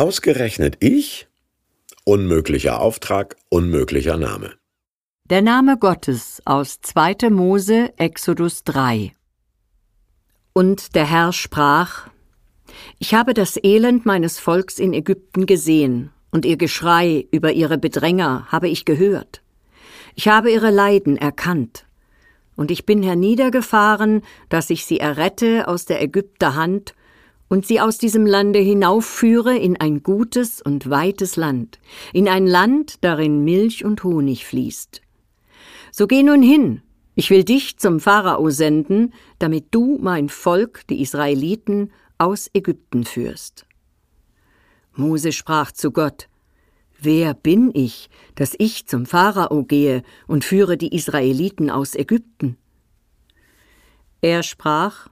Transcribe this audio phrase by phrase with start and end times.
[0.00, 1.28] Ausgerechnet ich?
[2.04, 4.54] Unmöglicher Auftrag, unmöglicher Name.
[5.28, 7.28] Der Name Gottes aus 2.
[7.28, 9.12] Mose, Exodus 3.
[10.54, 12.08] Und der Herr sprach:
[12.98, 18.46] Ich habe das Elend meines Volks in Ägypten gesehen, und ihr Geschrei über ihre Bedränger
[18.48, 19.42] habe ich gehört.
[20.14, 21.84] Ich habe ihre Leiden erkannt,
[22.56, 26.94] und ich bin herniedergefahren, dass ich sie errette aus der Ägypter Hand
[27.50, 31.80] und sie aus diesem Lande hinaufführe in ein gutes und weites Land,
[32.12, 35.02] in ein Land, darin Milch und Honig fließt.
[35.90, 36.80] So geh nun hin,
[37.16, 43.66] ich will dich zum Pharao senden, damit du mein Volk, die Israeliten, aus Ägypten führst.
[44.94, 46.28] Mose sprach zu Gott,
[47.02, 52.58] Wer bin ich, dass ich zum Pharao gehe und führe die Israeliten aus Ägypten?
[54.20, 55.08] Er sprach,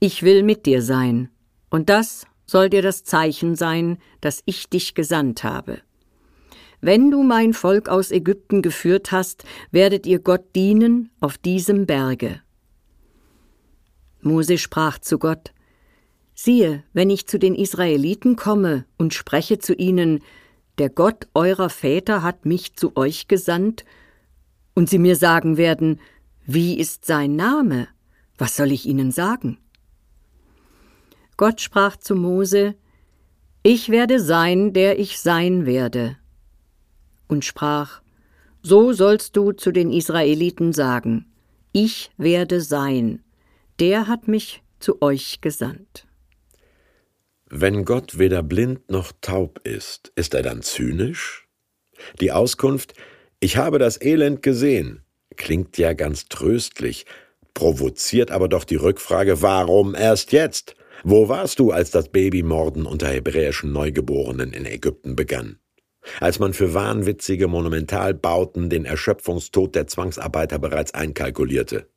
[0.00, 1.28] Ich will mit dir sein,
[1.76, 5.82] und das soll dir das Zeichen sein, dass ich dich gesandt habe.
[6.80, 12.40] Wenn du mein Volk aus Ägypten geführt hast, werdet ihr Gott dienen auf diesem Berge.
[14.22, 15.52] Mose sprach zu Gott,
[16.34, 20.20] Siehe, wenn ich zu den Israeliten komme und spreche zu ihnen,
[20.78, 23.84] der Gott eurer Väter hat mich zu euch gesandt,
[24.72, 26.00] und sie mir sagen werden,
[26.46, 27.88] wie ist sein Name?
[28.38, 29.58] Was soll ich ihnen sagen?
[31.36, 32.74] Gott sprach zu Mose,
[33.62, 36.16] Ich werde sein, der ich sein werde.
[37.28, 38.00] Und sprach,
[38.62, 41.26] So sollst du zu den Israeliten sagen,
[41.72, 43.22] Ich werde sein,
[43.80, 46.06] der hat mich zu euch gesandt.
[47.48, 51.46] Wenn Gott weder blind noch taub ist, ist er dann zynisch?
[52.20, 52.94] Die Auskunft,
[53.40, 55.02] ich habe das Elend gesehen,
[55.36, 57.06] klingt ja ganz tröstlich,
[57.54, 60.76] provoziert aber doch die Rückfrage, warum erst jetzt?
[61.04, 65.58] Wo warst du, als das Babymorden unter hebräischen Neugeborenen in Ägypten begann?
[66.20, 71.88] Als man für wahnwitzige Monumentalbauten den Erschöpfungstod der Zwangsarbeiter bereits einkalkulierte.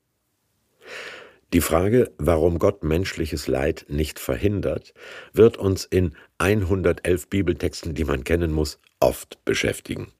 [1.53, 4.93] Die Frage, warum Gott menschliches Leid nicht verhindert,
[5.33, 10.11] wird uns in 111 Bibeltexten, die man kennen muss, oft beschäftigen.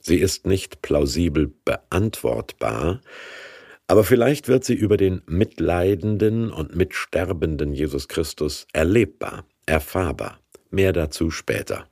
[0.00, 3.00] Sie ist nicht plausibel beantwortbar,
[3.88, 10.40] aber vielleicht wird sie über den mitleidenden und mitsterbenden Jesus Christus erlebbar, erfahrbar.
[10.70, 11.88] Mehr dazu später.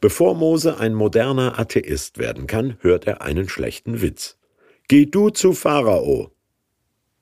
[0.00, 4.36] Bevor Mose ein moderner Atheist werden kann, hört er einen schlechten Witz.
[4.88, 6.32] Geh du zu Pharao.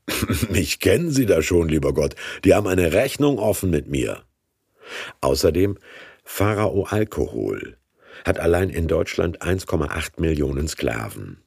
[0.51, 2.15] Mich kennen Sie da schon, lieber Gott.
[2.45, 4.23] Die haben eine Rechnung offen mit mir.
[5.21, 5.79] Außerdem
[6.25, 7.77] Pharao Alkohol
[8.25, 11.43] hat allein in Deutschland 1,8 Millionen Sklaven.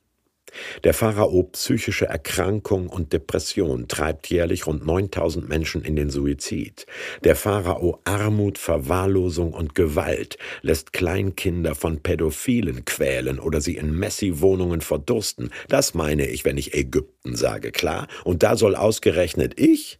[0.83, 6.85] Der Pharao psychische Erkrankung und Depression treibt jährlich rund 9000 Menschen in den Suizid.
[7.23, 14.81] Der Pharao Armut, Verwahrlosung und Gewalt lässt Kleinkinder von Pädophilen quälen oder sie in Messi-Wohnungen
[14.81, 15.51] verdursten.
[15.67, 18.07] Das meine ich, wenn ich Ägypten sage, klar?
[18.23, 19.99] Und da soll ausgerechnet ich?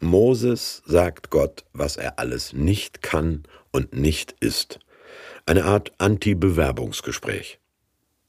[0.00, 4.78] Moses sagt Gott, was er alles nicht kann und nicht ist.
[5.46, 7.58] Eine Art Anti-Bewerbungsgespräch.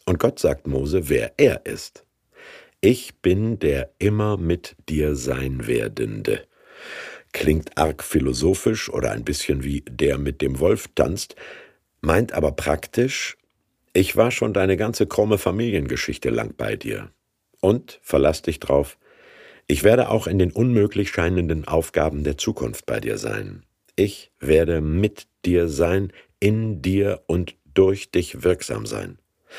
[0.06, 2.06] Und Gott sagt Mose, wer er ist.
[2.80, 6.46] Ich bin der immer mit dir sein werdende.
[7.34, 11.36] Klingt arg philosophisch oder ein bisschen wie der mit dem Wolf tanzt,
[12.02, 13.38] meint aber praktisch,
[13.94, 17.10] ich war schon deine ganze krumme Familiengeschichte lang bei dir.
[17.60, 18.98] Und, verlass dich drauf,
[19.68, 23.64] ich werde auch in den unmöglich scheinenden Aufgaben der Zukunft bei dir sein.
[23.96, 29.18] Ich werde mit dir sein, in dir und durch dich wirksam sein.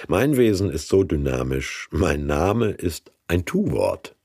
[0.08, 4.15] Mein Wesen ist so dynamisch, mein Name ist ein Tu-Wort.